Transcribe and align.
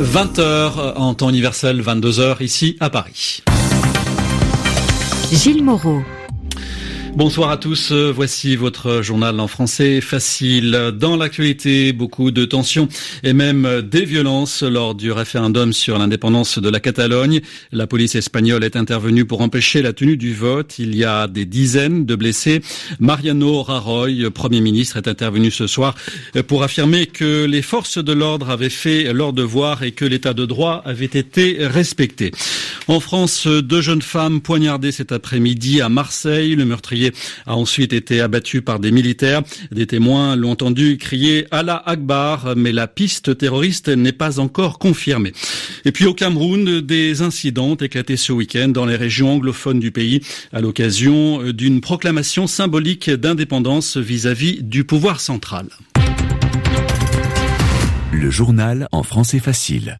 20h 0.00 0.94
en 0.96 1.14
temps 1.14 1.28
universel, 1.28 1.82
22h 1.82 2.40
ici 2.42 2.76
à 2.78 2.88
Paris. 2.88 3.42
Gilles 5.32 5.64
Moreau. 5.64 6.02
Bonsoir 7.18 7.50
à 7.50 7.56
tous, 7.56 7.90
voici 7.90 8.54
votre 8.54 9.02
journal 9.02 9.40
en 9.40 9.48
français 9.48 10.00
facile. 10.00 10.92
Dans 10.94 11.16
l'actualité, 11.16 11.92
beaucoup 11.92 12.30
de 12.30 12.44
tensions 12.44 12.86
et 13.24 13.32
même 13.32 13.82
des 13.82 14.04
violences 14.04 14.62
lors 14.62 14.94
du 14.94 15.10
référendum 15.10 15.72
sur 15.72 15.98
l'indépendance 15.98 16.60
de 16.60 16.68
la 16.68 16.78
Catalogne. 16.78 17.40
La 17.72 17.88
police 17.88 18.14
espagnole 18.14 18.62
est 18.62 18.76
intervenue 18.76 19.24
pour 19.24 19.40
empêcher 19.40 19.82
la 19.82 19.92
tenue 19.92 20.16
du 20.16 20.32
vote. 20.32 20.78
Il 20.78 20.94
y 20.94 21.02
a 21.02 21.26
des 21.26 21.44
dizaines 21.44 22.06
de 22.06 22.14
blessés. 22.14 22.62
Mariano 23.00 23.64
Rajoy, 23.64 24.30
Premier 24.30 24.60
ministre, 24.60 24.96
est 24.96 25.08
intervenu 25.08 25.50
ce 25.50 25.66
soir 25.66 25.96
pour 26.46 26.62
affirmer 26.62 27.06
que 27.06 27.46
les 27.46 27.62
forces 27.62 27.98
de 27.98 28.12
l'ordre 28.12 28.48
avaient 28.48 28.68
fait 28.68 29.12
leur 29.12 29.32
devoir 29.32 29.82
et 29.82 29.90
que 29.90 30.04
l'état 30.04 30.34
de 30.34 30.46
droit 30.46 30.82
avait 30.84 31.06
été 31.06 31.56
respecté. 31.66 32.30
En 32.86 33.00
France, 33.00 33.48
deux 33.48 33.80
jeunes 33.80 34.02
femmes 34.02 34.40
poignardées 34.40 34.92
cet 34.92 35.10
après-midi 35.10 35.80
à 35.80 35.88
Marseille. 35.88 36.54
Le 36.54 36.64
meurtrier 36.64 37.07
a 37.46 37.56
ensuite 37.56 37.92
été 37.92 38.20
abattu 38.20 38.62
par 38.62 38.80
des 38.80 38.90
militaires. 38.90 39.42
Des 39.70 39.86
témoins 39.86 40.36
l'ont 40.36 40.52
entendu 40.52 40.98
crier 40.98 41.46
Allah 41.50 41.82
Akbar, 41.86 42.54
mais 42.56 42.72
la 42.72 42.86
piste 42.86 43.36
terroriste 43.38 43.88
n'est 43.88 44.12
pas 44.12 44.40
encore 44.40 44.78
confirmée. 44.78 45.32
Et 45.84 45.92
puis 45.92 46.06
au 46.06 46.14
Cameroun, 46.14 46.80
des 46.80 47.22
incidents 47.22 47.68
ont 47.68 47.74
éclaté 47.76 48.16
ce 48.16 48.32
week-end 48.32 48.68
dans 48.68 48.86
les 48.86 48.96
régions 48.96 49.34
anglophones 49.34 49.80
du 49.80 49.90
pays 49.90 50.20
à 50.52 50.60
l'occasion 50.60 51.52
d'une 51.52 51.80
proclamation 51.80 52.46
symbolique 52.46 53.10
d'indépendance 53.10 53.96
vis-à-vis 53.96 54.62
du 54.62 54.84
pouvoir 54.84 55.20
central. 55.20 55.66
Le 58.12 58.30
journal 58.30 58.88
en 58.90 59.02
français 59.02 59.38
facile. 59.38 59.98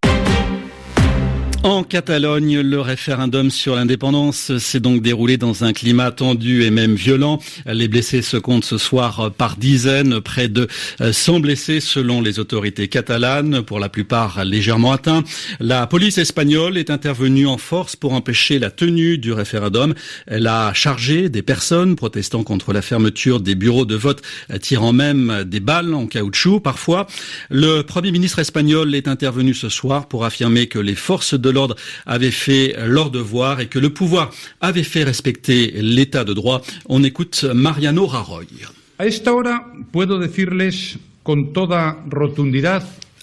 En 1.65 1.83
Catalogne, 1.83 2.61
le 2.61 2.81
référendum 2.81 3.51
sur 3.51 3.75
l'indépendance 3.75 4.57
s'est 4.59 4.79
donc 4.79 5.03
déroulé 5.03 5.37
dans 5.39 5.65
un 5.65 5.73
climat 5.73 6.13
tendu 6.13 6.63
et 6.63 6.71
même 6.71 6.95
violent. 6.95 7.41
Les 7.67 7.89
blessés 7.89 8.23
se 8.23 8.37
comptent 8.37 8.65
ce 8.65 8.79
soir 8.79 9.33
par 9.37 9.57
dizaines, 9.57 10.21
près 10.21 10.49
de 10.49 10.69
100 11.01 11.41
blessés 11.41 11.81
selon 11.81 12.21
les 12.21 12.39
autorités 12.39 12.87
catalanes, 12.87 13.63
pour 13.63 13.81
la 13.81 13.89
plupart 13.89 14.45
légèrement 14.45 14.93
atteints. 14.93 15.25
La 15.59 15.89
police 15.89 16.19
espagnole 16.19 16.79
est 16.79 16.91
intervenue 16.91 17.49
en 17.49 17.59
force 17.59 17.97
pour 17.97 18.13
empêcher 18.13 18.61
la 18.61 18.71
tenue 18.71 19.19
du 19.19 19.33
référendum. 19.33 19.95
Elle 20.29 20.47
a 20.47 20.73
chargé 20.75 21.29
des 21.29 21.43
personnes 21.43 21.97
protestant 21.97 22.45
contre 22.45 22.73
la 22.73 22.83
fermeture 22.83 23.41
des 23.41 23.57
bureaux 23.57 23.85
de 23.85 23.97
vote, 23.97 24.23
tirant 24.61 24.93
même 24.93 25.45
des 25.45 25.61
balles 25.61 25.93
en 25.93 26.07
caoutchouc 26.07 26.61
parfois. 26.61 27.09
Le 27.51 27.83
Premier 27.83 28.13
ministre 28.13 28.39
espagnol 28.39 28.95
est 28.95 29.09
intervenu 29.09 29.55
ce 29.55 29.69
soir 29.69 30.07
pour 30.07 30.25
affirmer 30.25 30.69
que 30.69 30.79
les 30.79 30.95
forces 30.95 31.35
de 31.35 31.48
l'ordre 31.51 31.77
avait 32.07 32.31
fait 32.31 32.77
leur 32.87 33.11
devoir 33.11 33.61
et 33.61 33.67
que 33.67 33.79
le 33.79 33.91
pouvoir 33.91 34.31
avait 34.61 34.83
fait 34.83 35.05
respecter 35.05 35.73
l'état 35.77 36.25
de 36.25 36.33
droit. 36.33 36.63
On 36.89 37.03
écoute 37.05 37.45
Mariano 37.45 38.07
Raroy. 38.07 38.45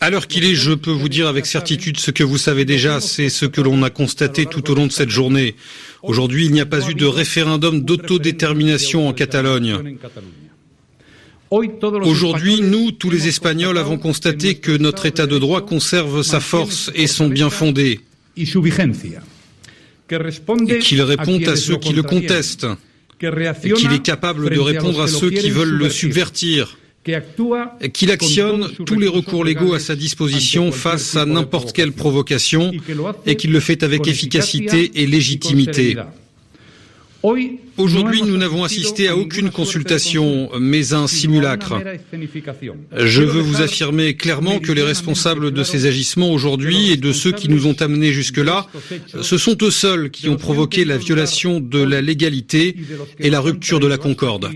À 0.01 0.09
l'heure 0.09 0.27
qu'il 0.27 0.45
est, 0.45 0.55
je 0.55 0.73
peux 0.73 0.91
vous 0.91 1.09
dire 1.09 1.27
avec 1.27 1.45
certitude 1.45 1.97
ce 1.97 2.11
que 2.11 2.23
vous 2.23 2.37
savez 2.37 2.65
déjà, 2.65 2.99
c'est 2.99 3.29
ce 3.29 3.45
que 3.45 3.61
l'on 3.61 3.81
a 3.83 3.89
constaté 3.89 4.45
tout 4.45 4.69
au 4.69 4.75
long 4.75 4.87
de 4.87 4.91
cette 4.91 5.09
journée. 5.09 5.55
Aujourd'hui, 6.03 6.45
il 6.45 6.51
n'y 6.51 6.61
a 6.61 6.65
pas 6.65 6.89
eu 6.89 6.93
de 6.93 7.05
référendum 7.05 7.81
d'autodétermination 7.81 9.07
en 9.07 9.13
Catalogne. 9.13 9.97
Aujourd'hui, 11.49 12.61
nous, 12.61 12.91
tous 12.91 13.09
les 13.09 13.27
Espagnols, 13.27 13.77
avons 13.77 13.97
constaté 13.97 14.55
que 14.55 14.71
notre 14.71 15.05
État 15.05 15.27
de 15.27 15.37
droit 15.39 15.61
conserve 15.65 16.21
sa 16.21 16.39
force 16.39 16.91
et 16.95 17.07
son 17.07 17.27
bien 17.27 17.49
fondé 17.49 18.01
et 18.37 18.45
qu'il 20.79 21.01
répond 21.01 21.39
à 21.47 21.55
ceux 21.55 21.77
qui 21.77 21.93
le 21.93 22.03
contestent, 22.03 22.67
et 23.21 23.71
qu'il 23.71 23.93
est 23.93 24.03
capable 24.03 24.49
de 24.49 24.59
répondre 24.59 25.01
à 25.01 25.07
ceux 25.07 25.29
qui 25.29 25.49
veulent 25.49 25.77
le 25.77 25.89
subvertir, 25.89 26.77
qu'il 27.93 28.11
actionne 28.11 28.69
tous 28.85 28.99
les 28.99 29.07
recours 29.07 29.43
légaux 29.43 29.73
à 29.73 29.79
sa 29.79 29.95
disposition 29.95 30.71
face 30.71 31.15
à 31.15 31.25
n'importe 31.25 31.73
quelle 31.73 31.91
provocation, 31.91 32.71
et 33.25 33.35
qu'il 33.35 33.51
le 33.51 33.59
fait 33.59 33.83
avec 33.83 34.07
efficacité 34.07 34.91
et 34.95 35.07
légitimité. 35.07 35.97
Aujourd'hui, 37.77 38.21
nous 38.23 38.37
n'avons 38.37 38.63
assisté 38.63 39.07
à 39.07 39.17
aucune 39.17 39.49
consultation, 39.49 40.49
mais 40.59 40.93
à 40.93 40.99
un 40.99 41.07
simulacre. 41.07 41.81
Je 42.97 43.21
veux 43.21 43.41
vous 43.41 43.61
affirmer 43.61 44.15
clairement 44.15 44.59
que 44.59 44.71
les 44.71 44.81
responsables 44.83 45.51
de 45.51 45.63
ces 45.63 45.85
agissements 45.85 46.31
aujourd'hui 46.31 46.91
et 46.91 46.97
de 46.97 47.11
ceux 47.11 47.31
qui 47.31 47.49
nous 47.49 47.67
ont 47.67 47.75
amenés 47.81 48.11
jusque-là, 48.11 48.67
ce 49.21 49.37
sont 49.37 49.57
eux 49.61 49.71
seuls 49.71 50.09
qui 50.11 50.29
ont 50.29 50.37
provoqué 50.37 50.85
la 50.85 50.97
violation 50.97 51.59
de 51.59 51.79
la 51.79 52.01
légalité 52.01 52.75
et 53.19 53.29
la 53.29 53.39
rupture 53.39 53.79
de 53.79 53.87
la 53.87 53.97
concorde. 53.97 54.51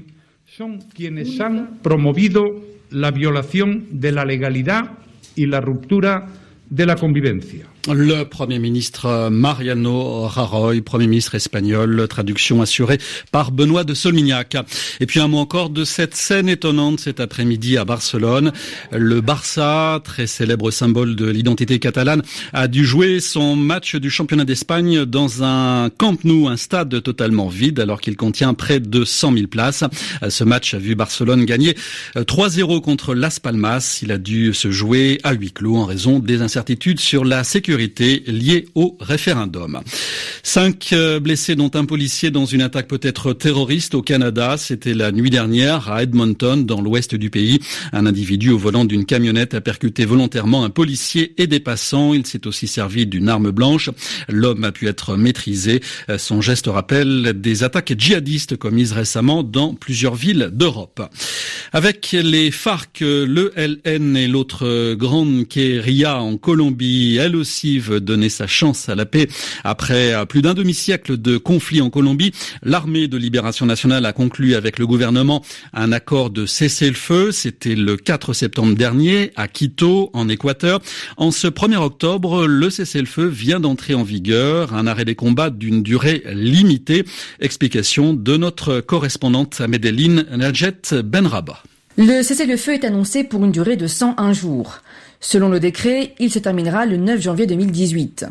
la 2.92 3.12
violación 3.12 3.86
de 3.92 4.10
la 4.10 4.26
legalidad 4.26 4.82
y 5.36 5.46
la 5.46 5.60
ruptura 5.62 6.28
de 6.70 6.86
la 6.86 6.96
convivencia. 6.96 7.66
Le 7.88 8.24
Premier 8.24 8.60
ministre 8.60 9.30
Mariano 9.30 10.28
Rajoy, 10.28 10.82
Premier 10.82 11.08
ministre 11.08 11.36
espagnol, 11.36 12.08
traduction 12.10 12.62
assurée 12.62 13.00
par 13.32 13.52
Benoît 13.52 13.84
de 13.84 13.94
Solmignac. 13.94 14.58
Et 15.00 15.06
puis 15.06 15.20
un 15.20 15.28
mot 15.28 15.38
encore 15.38 15.70
de 15.70 15.86
cette 15.86 16.14
scène 16.14 16.50
étonnante 16.50 17.00
cet 17.00 17.20
après-midi 17.20 17.78
à 17.78 17.86
Barcelone. 17.86 18.52
Le 18.92 19.22
Barça, 19.22 20.02
très 20.04 20.28
célèbre 20.28 20.72
symbole 20.72 21.16
de 21.16 21.26
l'identité 21.30 21.80
catalane, 21.80 22.22
a 22.52 22.68
dû 22.68 22.86
jouer 22.86 23.22
son 23.22 23.56
match 23.56 23.96
du 23.96 24.10
championnat 24.10 24.46
d'Espagne 24.46 25.06
dans 25.06 25.44
un 25.44 25.90
Camp 25.90 26.18
Nou, 26.26 26.50
un 26.50 26.58
stade 26.58 27.02
totalement 27.02 27.48
vide 27.48 27.80
alors 27.80 28.02
qu'il 28.02 28.18
contient 28.18 28.54
près 28.54 28.82
de 28.82 29.06
100 29.06 29.34
000 29.34 29.48
places. 29.48 29.86
Ce 30.28 30.44
match 30.44 30.74
a 30.74 30.80
vu 30.80 30.96
Barcelone 30.96 31.46
gagner 31.46 31.76
3-0 32.16 32.82
contre 32.82 33.16
Las 33.16 33.40
Palmas. 33.40 34.00
Il 34.04 34.12
a 34.12 34.18
dû 34.18 34.54
se 34.54 34.70
jouer 34.70 35.20
à 35.24 35.32
huis 35.34 35.52
clos 35.52 35.78
en 35.78 35.86
raison 35.86 36.20
des 36.20 36.42
incertitudes 36.42 37.00
sur 37.00 37.24
la 37.24 37.46
sécurité 37.46 37.69
liée 37.78 38.66
au 38.76 38.98
référendum. 39.00 39.82
Cinq 40.44 40.94
euh, 40.94 41.20
blessés 41.20 41.56
dont 41.56 41.72
un 41.74 41.86
policier 41.86 42.32
dans 42.32 42.46
une 42.46 42.62
attaque 42.62 42.88
peut-être 42.88 43.34
terroriste 43.34 43.94
au 43.94 44.02
Canada. 44.02 44.56
C'était 44.58 44.94
la 44.94 45.12
nuit 45.12 45.30
dernière 45.30 45.92
à 45.92 46.04
Edmonton, 46.04 46.66
dans 46.66 46.82
l'ouest 46.82 47.16
du 47.16 47.30
pays. 47.30 47.60
Un 47.94 48.06
individu 48.06 48.50
au 48.50 48.58
volant 48.58 48.86
d'une 48.86 49.06
camionnette 49.06 49.54
a 49.54 49.62
percuté 49.62 50.06
volontairement 50.06 50.64
un 50.64 50.70
policier 50.70 51.34
et 51.38 51.48
des 51.48 51.60
passants. 51.60 52.14
Il 52.14 52.26
s'est 52.26 52.48
aussi 52.48 52.68
servi 52.68 53.06
d'une 53.06 53.30
arme 53.30 53.52
blanche. 53.52 53.90
L'homme 54.28 54.64
a 54.64 54.72
pu 54.72 54.88
être 54.88 55.16
maîtrisé. 55.16 55.82
Euh, 56.10 56.18
son 56.18 56.42
geste 56.42 56.68
rappelle 56.68 57.34
des 57.36 57.64
attaques 57.64 57.94
djihadistes 57.98 58.58
commises 58.58 58.94
récemment 58.94 59.44
dans 59.44 59.74
plusieurs 59.74 60.16
villes 60.16 60.50
d'Europe. 60.52 61.02
Avec 61.74 62.12
les 62.12 62.50
FARC, 62.50 63.02
le 63.02 63.52
LN 63.56 64.18
et 64.18 64.28
l'autre 64.28 64.96
grande 64.96 65.48
Kéria 65.48 66.22
en 66.22 66.38
Colombie, 66.38 67.18
elle 67.20 67.36
aussi 67.36 67.59
donner 68.00 68.30
sa 68.30 68.48
chance 68.48 68.90
à 68.90 68.96
la 68.96 69.06
paix. 69.06 69.28
Après 69.64 70.14
plus 70.28 70.42
d'un 70.42 70.54
demi-siècle 70.54 71.18
de 71.18 71.38
conflit 71.38 71.82
en 71.82 71.90
Colombie, 71.90 72.32
l'armée 72.64 73.08
de 73.08 73.18
libération 73.18 73.66
nationale 73.66 74.06
a 74.06 74.14
conclu 74.14 74.56
avec 74.56 74.80
le 74.80 74.88
gouvernement 74.88 75.44
un 75.74 75.92
accord 75.92 76.30
de 76.30 76.46
cessez-le-feu. 76.46 77.32
C'était 77.32 77.76
le 77.76 77.98
4 77.98 78.34
septembre 78.34 78.76
dernier 78.76 79.32
à 79.36 79.48
Quito, 79.48 80.10
en 80.14 80.30
Équateur. 80.30 80.80
En 81.18 81.32
ce 81.32 81.48
1er 81.48 81.78
octobre, 81.78 82.48
le 82.48 82.70
cessez-le-feu 82.70 83.28
vient 83.28 83.60
d'entrer 83.60 83.94
en 83.94 84.04
vigueur, 84.04 84.74
un 84.74 84.88
arrêt 84.88 85.06
des 85.06 85.16
combats 85.16 85.50
d'une 85.50 85.84
durée 85.84 86.24
limitée. 86.32 87.06
Explication 87.40 88.14
de 88.14 88.38
notre 88.38 88.80
correspondante 88.80 89.62
à 89.62 89.68
Medellin, 89.68 90.24
Najet 90.36 90.74
Benraba. 91.04 91.64
Le 91.98 92.24
cessez-le-feu 92.24 92.76
est 92.76 92.86
annoncé 92.86 93.26
pour 93.26 93.44
une 93.44 93.52
durée 93.52 93.76
de 93.76 93.88
101 93.88 94.32
jours. 94.32 94.80
Selon 95.22 95.50
le 95.50 95.60
décret, 95.60 96.16
il 96.20 96.32
se 96.32 96.40
terminera 96.40 96.86
le 96.86 96.98
9 96.98 97.22
janvier 97.22 97.46
2018. 97.46 98.26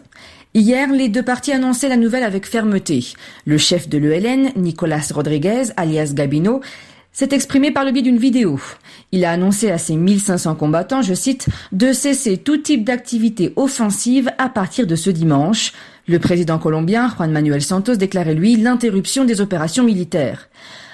Hier, 0.54 0.90
les 0.90 1.08
deux 1.08 1.22
parties 1.22 1.52
annonçaient 1.52 1.90
la 1.90 1.98
nouvelle 1.98 2.22
avec 2.22 2.46
fermeté. 2.46 3.12
Le 3.44 3.58
chef 3.58 3.88
de 3.88 3.98
l'ELN, 3.98 4.52
Nicolas 4.56 5.06
Rodriguez, 5.12 5.64
alias 5.76 6.12
Gabino, 6.14 6.62
s'est 7.12 7.28
exprimé 7.32 7.70
par 7.70 7.84
le 7.84 7.92
biais 7.92 8.02
d'une 8.02 8.16
vidéo. 8.16 8.58
Il 9.12 9.24
a 9.24 9.32
annoncé 9.32 9.70
à 9.70 9.76
ses 9.76 9.96
1500 9.96 10.54
combattants, 10.54 11.02
je 11.02 11.14
cite, 11.14 11.48
de 11.72 11.92
cesser 11.92 12.38
tout 12.38 12.56
type 12.56 12.84
d'activité 12.84 13.52
offensive 13.56 14.30
à 14.38 14.48
partir 14.48 14.86
de 14.86 14.96
ce 14.96 15.10
dimanche. 15.10 15.72
Le 16.06 16.18
président 16.18 16.58
colombien, 16.58 17.08
Juan 17.14 17.30
Manuel 17.30 17.60
Santos, 17.62 17.96
déclarait 17.96 18.34
lui 18.34 18.56
l'interruption 18.56 19.24
des 19.24 19.42
opérations 19.42 19.84
militaires. 19.84 20.48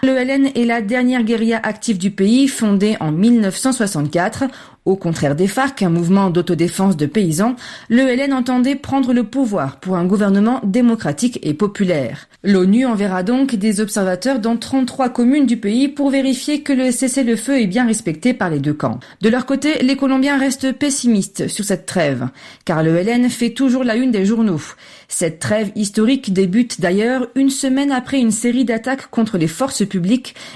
L'ELN 0.05 0.51
est 0.55 0.67
la 0.67 0.83
dernière 0.83 1.23
guérilla 1.23 1.59
active 1.62 1.97
du 1.97 2.11
pays, 2.11 2.47
fondée 2.47 2.95
en 3.01 3.11
1964. 3.11 4.45
Au 4.85 4.97
contraire 4.97 5.35
des 5.35 5.47
FARC, 5.47 5.81
un 5.83 5.89
mouvement 5.89 6.29
d'autodéfense 6.29 6.99
de 6.99 7.06
paysans, 7.06 7.56
l'ELN 7.89 8.35
entendait 8.35 8.75
prendre 8.75 9.15
le 9.15 9.25
pouvoir 9.25 9.81
pour 9.81 9.97
un 9.97 10.05
gouvernement 10.05 10.61
démocratique 10.62 11.39
et 11.43 11.55
populaire. 11.55 12.29
L'ONU 12.43 12.85
enverra 12.85 13.23
donc 13.23 13.55
des 13.55 13.81
observateurs 13.81 14.41
dans 14.41 14.59
33 14.59 15.09
communes 15.09 15.47
du 15.47 15.56
pays 15.56 15.89
pour 15.89 16.11
vérifier 16.11 16.61
que 16.61 16.75
le 16.75 16.91
cessez-le-feu 16.91 17.62
est 17.62 17.67
bien 17.67 17.87
respecté 17.87 18.35
par 18.35 18.51
les 18.51 18.59
deux 18.59 18.75
camps. 18.75 19.01
De 19.23 19.31
leur 19.31 19.47
côté, 19.47 19.79
les 19.81 19.97
Colombiens 19.97 20.37
restent 20.37 20.73
pessimistes 20.73 21.49
sur 21.49 21.65
cette 21.65 21.87
trêve, 21.87 22.29
car 22.67 22.83
l'ELN 22.83 23.31
fait 23.31 23.55
toujours 23.55 23.85
la 23.85 23.97
une 23.97 24.11
des 24.11 24.27
journaux. 24.27 24.61
Cette 25.09 25.39
trêve 25.39 25.73
historique 25.77 26.35
débute 26.35 26.83
d'ailleurs 26.83 27.29
une 27.37 27.49
semaine 27.49 27.91
après 27.91 28.21
une 28.21 28.31
série 28.31 28.67
d'attaques 28.67 29.09
contre 29.11 29.39
les 29.39 29.49
forces 29.49 29.87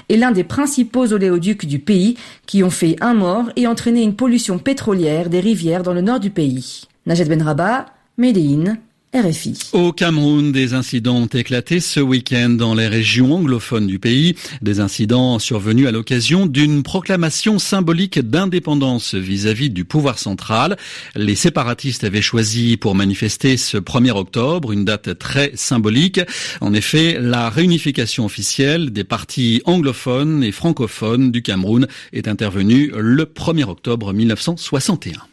et 0.09 0.17
l'un 0.17 0.31
des 0.31 0.43
principaux 0.43 1.13
oléoducs 1.13 1.65
du 1.65 1.79
pays 1.79 2.17
qui 2.45 2.63
ont 2.63 2.69
fait 2.69 2.95
un 3.01 3.13
mort 3.13 3.51
et 3.55 3.67
entraîné 3.67 4.01
une 4.01 4.15
pollution 4.15 4.59
pétrolière 4.59 5.29
des 5.29 5.39
rivières 5.39 5.83
dans 5.83 5.93
le 5.93 6.01
nord 6.01 6.19
du 6.19 6.29
pays. 6.29 6.83
Najed 7.05 7.29
Benraba, 7.29 7.85
Medellin, 8.17 8.77
RFI. 9.11 9.57
Au 9.73 9.91
Cameroun, 9.91 10.51
des 10.51 10.75
incidents 10.75 11.15
ont 11.15 11.25
éclaté 11.25 11.79
ce 11.79 11.99
week-end 11.99 12.49
dans 12.49 12.75
les 12.75 12.87
régions 12.87 13.33
anglophones 13.33 13.87
du 13.87 13.97
pays. 13.97 14.35
Des 14.61 14.79
incidents 14.81 15.39
survenus 15.39 15.87
à 15.87 15.91
l'occasion 15.91 16.45
d'une 16.45 16.83
proclamation 16.83 17.57
symbolique 17.57 18.19
d'indépendance 18.19 19.15
vis-à-vis 19.15 19.71
du 19.71 19.83
pouvoir 19.83 20.19
central. 20.19 20.77
Les 21.15 21.33
séparatistes 21.33 22.03
avaient 22.03 22.21
choisi 22.21 22.77
pour 22.77 22.93
manifester 22.93 23.57
ce 23.57 23.77
1er 23.77 24.11
octobre 24.11 24.71
une 24.71 24.85
date 24.85 25.17
très 25.17 25.53
symbolique. 25.55 26.21
En 26.61 26.75
effet, 26.75 27.17
la 27.19 27.49
réunification 27.49 28.25
officielle 28.25 28.91
des 28.91 29.03
partis 29.03 29.63
anglophones 29.65 30.43
et 30.43 30.51
francophones 30.51 31.31
du 31.31 31.41
Cameroun 31.41 31.87
est 32.13 32.27
intervenue 32.27 32.91
le 32.95 33.25
1er 33.25 33.63
octobre 33.63 34.13
1961. 34.13 35.28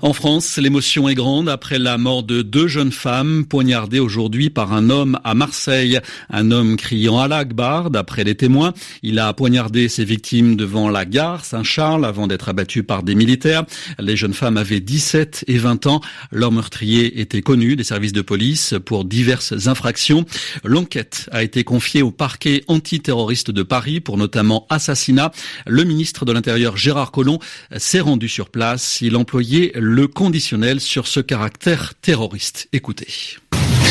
En 0.00 0.12
France, 0.12 0.58
l'émotion 0.58 1.08
est 1.08 1.16
grande 1.16 1.48
après 1.48 1.76
la 1.76 1.98
mort 1.98 2.22
de 2.22 2.42
deux 2.42 2.68
jeunes 2.68 2.92
femmes 2.92 3.44
poignardées 3.44 3.98
aujourd'hui 3.98 4.48
par 4.48 4.72
un 4.72 4.90
homme 4.90 5.18
à 5.24 5.34
Marseille. 5.34 5.98
Un 6.30 6.52
homme 6.52 6.76
criant 6.76 7.18
à 7.18 7.26
l'Akbar, 7.26 7.90
d'après 7.90 8.22
les 8.22 8.36
témoins. 8.36 8.74
Il 9.02 9.18
a 9.18 9.32
poignardé 9.32 9.88
ses 9.88 10.04
victimes 10.04 10.54
devant 10.54 10.88
la 10.88 11.04
gare 11.04 11.44
Saint-Charles 11.44 12.04
avant 12.04 12.28
d'être 12.28 12.48
abattu 12.48 12.84
par 12.84 13.02
des 13.02 13.16
militaires. 13.16 13.64
Les 13.98 14.16
jeunes 14.16 14.34
femmes 14.34 14.56
avaient 14.56 14.78
17 14.78 15.44
et 15.48 15.58
20 15.58 15.86
ans. 15.88 16.00
Leur 16.30 16.52
meurtrier 16.52 17.20
était 17.20 17.42
connu 17.42 17.74
des 17.74 17.82
services 17.82 18.12
de 18.12 18.22
police 18.22 18.74
pour 18.84 19.04
diverses 19.04 19.66
infractions. 19.66 20.24
L'enquête 20.62 21.28
a 21.32 21.42
été 21.42 21.64
confiée 21.64 22.02
au 22.02 22.12
parquet 22.12 22.62
antiterroriste 22.68 23.50
de 23.50 23.64
Paris 23.64 23.98
pour 23.98 24.16
notamment 24.16 24.64
assassinat. 24.70 25.32
Le 25.66 25.82
ministre 25.82 26.24
de 26.24 26.30
l'Intérieur 26.30 26.76
Gérard 26.76 27.10
Collomb 27.10 27.40
s'est 27.76 27.98
rendu 27.98 28.28
sur 28.28 28.50
place. 28.50 29.00
Il 29.00 29.16
employait 29.16 29.72
conditionnel 30.06 30.80
sur 30.80 31.06
ce 31.06 31.20
caractère 31.20 31.94
terroriste. 32.00 32.68
Écoutez. 32.72 33.08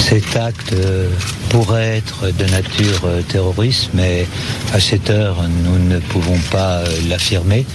Cet 0.09 0.35
acte 0.37 0.71
euh, 0.73 1.09
pourrait 1.49 1.97
être 1.97 2.31
de 2.31 2.45
nature 2.45 3.01
euh, 3.05 3.21
terroriste, 3.23 3.89
mais 3.93 4.25
à 4.73 4.79
cette 4.79 5.09
heure, 5.09 5.43
nous 5.65 5.79
ne 5.79 5.99
pouvons 5.99 6.39
pas 6.51 6.77
euh, 6.77 6.87
l'affirmer. 7.09 7.65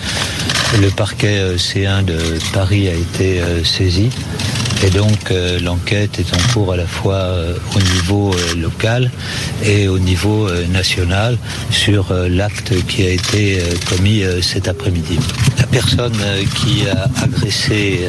Le 0.81 0.89
parquet 0.89 1.57
C1 1.57 2.07
de 2.07 2.19
Paris 2.55 2.89
a 2.89 2.95
été 2.95 3.43
saisi 3.63 4.09
et 4.83 4.91
donc 4.91 5.33
l'enquête 5.63 6.19
est 6.19 6.35
en 6.35 6.53
cours 6.53 6.73
à 6.73 6.77
la 6.77 6.87
fois 6.87 7.29
au 7.75 7.81
niveau 7.95 8.35
local 8.57 9.11
et 9.65 9.89
au 9.89 9.99
niveau 9.99 10.51
national 10.73 11.39
sur 11.71 12.13
l'acte 12.13 12.75
qui 12.87 13.07
a 13.07 13.11
été 13.11 13.61
commis 13.89 14.23
cet 14.41 14.69
après-midi. 14.69 15.19
La 15.59 15.67
personne 15.67 16.19
qui 16.57 16.89
a 16.89 17.09
agressé 17.23 18.01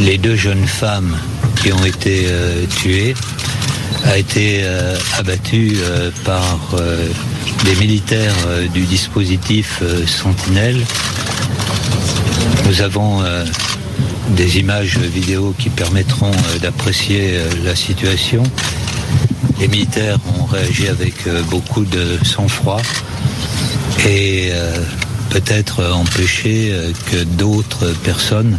les 0.00 0.18
deux 0.18 0.36
jeunes 0.36 0.66
femmes 0.66 1.16
qui 1.62 1.72
ont 1.72 1.84
été 1.84 2.24
euh, 2.26 2.66
tuées 2.66 3.14
a 4.04 4.18
été 4.18 4.60
euh, 4.62 4.96
abattue 5.16 5.76
euh, 5.76 6.10
par 6.24 6.42
des 7.64 7.74
militaires 7.76 8.34
du 8.74 8.82
dispositif 8.82 9.82
Sentinelle. 10.06 10.84
Nous 12.66 12.82
avons 12.82 13.22
des 14.30 14.58
images 14.58 14.98
vidéo 14.98 15.54
qui 15.58 15.68
permettront 15.68 16.30
d'apprécier 16.60 17.38
la 17.64 17.74
situation. 17.76 18.42
Les 19.60 19.68
militaires 19.68 20.18
ont 20.38 20.44
réagi 20.44 20.88
avec 20.88 21.14
beaucoup 21.50 21.84
de 21.84 22.18
sang-froid 22.24 22.80
et 24.08 24.50
peut-être 25.30 25.84
empêché 25.84 26.72
que 27.10 27.24
d'autres 27.24 27.92
personnes 28.02 28.58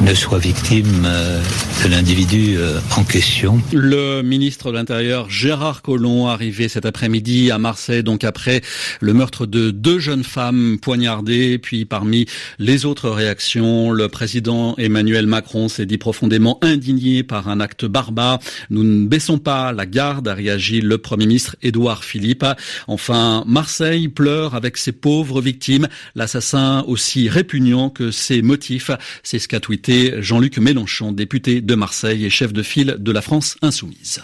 ne 0.00 0.14
soit 0.14 0.38
victime 0.38 1.04
euh, 1.06 1.42
de 1.82 1.88
l'individu 1.88 2.56
euh, 2.56 2.78
en 2.96 3.02
question. 3.02 3.60
Le 3.72 4.22
ministre 4.22 4.70
de 4.70 4.76
l'Intérieur 4.76 5.28
Gérard 5.28 5.82
Collomb 5.82 6.28
arrivé 6.28 6.68
cet 6.68 6.86
après-midi 6.86 7.50
à 7.50 7.58
Marseille, 7.58 8.04
donc 8.04 8.22
après 8.22 8.60
le 9.00 9.12
meurtre 9.12 9.46
de 9.46 9.70
deux 9.70 9.98
jeunes 9.98 10.22
femmes 10.22 10.78
poignardées. 10.80 11.58
Puis 11.58 11.84
parmi 11.84 12.26
les 12.58 12.84
autres 12.84 13.10
réactions, 13.10 13.90
le 13.90 14.08
président 14.08 14.76
Emmanuel 14.78 15.26
Macron 15.26 15.68
s'est 15.68 15.86
dit 15.86 15.98
profondément 15.98 16.58
indigné 16.62 17.24
par 17.24 17.48
un 17.48 17.58
acte 17.58 17.84
barbare. 17.84 18.38
Nous 18.70 18.84
ne 18.84 19.06
baissons 19.06 19.38
pas 19.38 19.72
la 19.72 19.86
garde, 19.86 20.28
a 20.28 20.34
réagi 20.34 20.80
le 20.80 20.98
Premier 20.98 21.26
ministre 21.26 21.56
Édouard 21.62 22.04
Philippe. 22.04 22.46
Enfin, 22.86 23.42
Marseille 23.46 24.06
pleure 24.08 24.54
avec 24.54 24.76
ses 24.76 24.92
pauvres 24.92 25.40
victimes, 25.40 25.88
l'assassin 26.14 26.84
aussi 26.86 27.28
répugnant 27.28 27.90
que 27.90 28.12
ses 28.12 28.42
motifs. 28.42 28.92
C'est 29.24 29.40
ce 29.40 29.48
qu'a 29.48 29.58
tweeté 29.58 29.87
Jean-Luc 29.88 30.58
Mélenchon, 30.58 31.12
député 31.12 31.62
de 31.62 31.74
Marseille 31.74 32.26
et 32.26 32.30
chef 32.30 32.52
de 32.52 32.62
file 32.62 32.96
de 32.98 33.10
la 33.10 33.22
France 33.22 33.56
insoumise. 33.62 34.22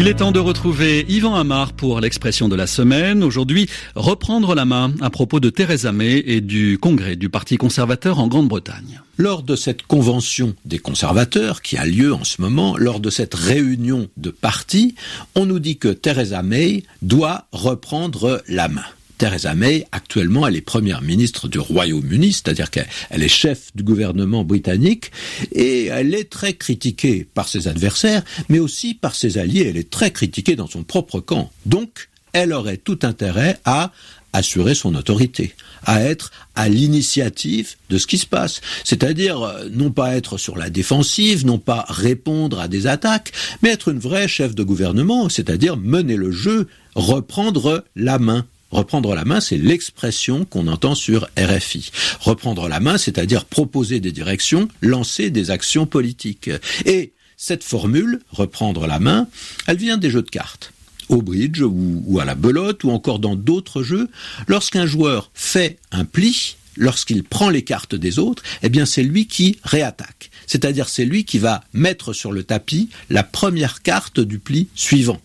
Il 0.00 0.06
est 0.06 0.14
temps 0.14 0.30
de 0.30 0.38
retrouver 0.38 1.04
Yvan 1.08 1.34
Amar 1.34 1.72
pour 1.72 1.98
l'expression 1.98 2.48
de 2.48 2.54
la 2.54 2.68
semaine. 2.68 3.24
Aujourd'hui, 3.24 3.68
reprendre 3.96 4.54
la 4.54 4.64
main 4.64 4.94
à 5.00 5.10
propos 5.10 5.40
de 5.40 5.50
Theresa 5.50 5.90
May 5.90 6.22
et 6.24 6.40
du 6.40 6.78
congrès 6.78 7.16
du 7.16 7.28
Parti 7.28 7.56
conservateur 7.56 8.20
en 8.20 8.28
Grande-Bretagne. 8.28 9.00
Lors 9.16 9.42
de 9.42 9.56
cette 9.56 9.82
convention 9.82 10.54
des 10.64 10.78
conservateurs 10.78 11.62
qui 11.62 11.76
a 11.76 11.84
lieu 11.84 12.14
en 12.14 12.22
ce 12.22 12.40
moment, 12.40 12.76
lors 12.76 13.00
de 13.00 13.10
cette 13.10 13.34
réunion 13.34 14.06
de 14.16 14.30
partis, 14.30 14.94
on 15.34 15.46
nous 15.46 15.58
dit 15.58 15.78
que 15.78 15.88
Theresa 15.88 16.44
May 16.44 16.84
doit 17.02 17.48
reprendre 17.50 18.40
la 18.46 18.68
main. 18.68 18.86
Theresa 19.18 19.54
May, 19.54 19.86
actuellement, 19.92 20.46
elle 20.46 20.56
est 20.56 20.60
première 20.60 21.02
ministre 21.02 21.48
du 21.48 21.58
Royaume-Uni, 21.58 22.32
c'est-à-dire 22.32 22.70
qu'elle 22.70 22.86
est 23.10 23.28
chef 23.28 23.74
du 23.74 23.82
gouvernement 23.82 24.44
britannique, 24.44 25.10
et 25.52 25.86
elle 25.86 26.14
est 26.14 26.30
très 26.30 26.54
critiquée 26.54 27.26
par 27.34 27.48
ses 27.48 27.68
adversaires, 27.68 28.22
mais 28.48 28.60
aussi 28.60 28.94
par 28.94 29.14
ses 29.14 29.36
alliés. 29.38 29.66
Elle 29.68 29.76
est 29.76 29.90
très 29.90 30.12
critiquée 30.12 30.56
dans 30.56 30.68
son 30.68 30.84
propre 30.84 31.20
camp. 31.20 31.50
Donc, 31.66 32.08
elle 32.32 32.52
aurait 32.52 32.76
tout 32.76 33.00
intérêt 33.02 33.58
à 33.64 33.92
assurer 34.32 34.74
son 34.74 34.94
autorité, 34.94 35.54
à 35.84 36.02
être 36.02 36.30
à 36.54 36.68
l'initiative 36.68 37.76
de 37.88 37.98
ce 37.98 38.06
qui 38.06 38.18
se 38.18 38.26
passe. 38.26 38.60
C'est-à-dire 38.84 39.42
euh, 39.42 39.68
non 39.70 39.90
pas 39.90 40.16
être 40.16 40.36
sur 40.36 40.56
la 40.56 40.70
défensive, 40.70 41.46
non 41.46 41.58
pas 41.58 41.86
répondre 41.88 42.60
à 42.60 42.68
des 42.68 42.86
attaques, 42.86 43.32
mais 43.62 43.70
être 43.70 43.88
une 43.88 43.98
vraie 43.98 44.28
chef 44.28 44.54
de 44.54 44.62
gouvernement, 44.62 45.28
c'est-à-dire 45.28 45.76
mener 45.76 46.16
le 46.16 46.30
jeu, 46.30 46.68
reprendre 46.94 47.84
la 47.96 48.18
main. 48.18 48.44
Reprendre 48.70 49.14
la 49.14 49.24
main, 49.24 49.40
c'est 49.40 49.56
l'expression 49.56 50.44
qu'on 50.44 50.66
entend 50.66 50.94
sur 50.94 51.28
RFI. 51.38 51.90
Reprendre 52.20 52.68
la 52.68 52.80
main, 52.80 52.98
c'est-à-dire 52.98 53.46
proposer 53.46 53.98
des 54.00 54.12
directions, 54.12 54.68
lancer 54.82 55.30
des 55.30 55.50
actions 55.50 55.86
politiques. 55.86 56.50
Et 56.84 57.12
cette 57.36 57.64
formule, 57.64 58.20
reprendre 58.30 58.86
la 58.86 58.98
main, 58.98 59.26
elle 59.66 59.78
vient 59.78 59.96
des 59.96 60.10
jeux 60.10 60.22
de 60.22 60.30
cartes 60.30 60.72
au 61.08 61.22
bridge 61.22 61.62
ou, 61.62 62.18
à 62.20 62.26
la 62.26 62.34
belote 62.34 62.84
ou 62.84 62.90
encore 62.90 63.18
dans 63.18 63.36
d'autres 63.36 63.82
jeux, 63.82 64.10
lorsqu'un 64.46 64.84
joueur 64.84 65.30
fait 65.32 65.78
un 65.90 66.04
pli, 66.04 66.56
lorsqu'il 66.76 67.24
prend 67.24 67.48
les 67.48 67.62
cartes 67.62 67.94
des 67.94 68.18
autres, 68.18 68.42
eh 68.62 68.68
bien 68.68 68.84
c'est 68.84 69.02
lui 69.02 69.26
qui 69.26 69.58
réattaque. 69.62 70.30
C'est-à-dire 70.46 70.88
c'est 70.88 71.06
lui 71.06 71.24
qui 71.24 71.38
va 71.38 71.64
mettre 71.72 72.12
sur 72.12 72.30
le 72.32 72.42
tapis 72.42 72.90
la 73.08 73.22
première 73.22 73.82
carte 73.82 74.20
du 74.20 74.38
pli 74.38 74.68
suivant 74.74 75.20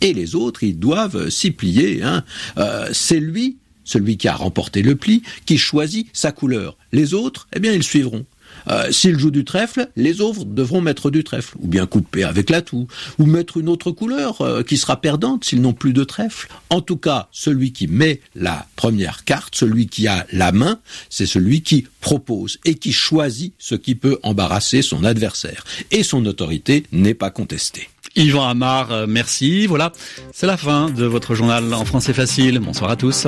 et 0.00 0.12
les 0.12 0.34
autres, 0.34 0.62
ils 0.62 0.78
doivent 0.78 1.28
s'y 1.28 1.50
plier. 1.50 2.02
Hein. 2.02 2.24
Euh, 2.58 2.88
c'est 2.92 3.20
lui, 3.20 3.58
celui 3.84 4.16
qui 4.16 4.28
a 4.28 4.34
remporté 4.34 4.82
le 4.82 4.96
pli, 4.96 5.22
qui 5.46 5.58
choisit 5.58 6.08
sa 6.12 6.32
couleur. 6.32 6.76
Les 6.92 7.14
autres, 7.14 7.48
eh 7.54 7.60
bien, 7.60 7.72
ils 7.72 7.82
suivront. 7.82 8.24
Euh, 8.68 8.90
S'il 8.90 9.18
joue 9.18 9.30
du 9.30 9.44
trèfle, 9.44 9.88
les 9.96 10.20
autres 10.20 10.44
devront 10.44 10.80
mettre 10.80 11.10
du 11.10 11.24
trèfle, 11.24 11.56
ou 11.60 11.66
bien 11.66 11.86
couper 11.86 12.24
avec 12.24 12.50
l'atout, 12.50 12.88
ou 13.18 13.26
mettre 13.26 13.56
une 13.58 13.68
autre 13.68 13.90
couleur 13.90 14.40
euh, 14.40 14.62
qui 14.62 14.76
sera 14.76 15.00
perdante 15.00 15.44
s'ils 15.44 15.60
n'ont 15.60 15.72
plus 15.72 15.92
de 15.92 16.04
trèfle. 16.04 16.48
En 16.68 16.80
tout 16.80 16.96
cas, 16.96 17.28
celui 17.32 17.72
qui 17.72 17.86
met 17.86 18.20
la 18.34 18.66
première 18.76 19.24
carte, 19.24 19.54
celui 19.54 19.86
qui 19.86 20.08
a 20.08 20.26
la 20.32 20.52
main, 20.52 20.80
c'est 21.08 21.26
celui 21.26 21.62
qui 21.62 21.86
propose 22.00 22.58
et 22.64 22.74
qui 22.74 22.92
choisit 22.92 23.54
ce 23.58 23.74
qui 23.74 23.94
peut 23.94 24.18
embarrasser 24.22 24.82
son 24.82 25.04
adversaire. 25.04 25.64
Et 25.90 26.02
son 26.02 26.24
autorité 26.26 26.84
n'est 26.92 27.14
pas 27.14 27.30
contestée. 27.30 27.88
Yvan 28.16 28.48
Amar, 28.48 28.90
euh, 28.90 29.06
merci. 29.08 29.66
Voilà, 29.66 29.92
c'est 30.32 30.46
la 30.46 30.56
fin 30.56 30.90
de 30.90 31.04
votre 31.04 31.34
journal 31.34 31.72
en 31.74 31.84
français 31.84 32.12
facile. 32.12 32.58
Bonsoir 32.58 32.90
à 32.90 32.96
tous. 32.96 33.26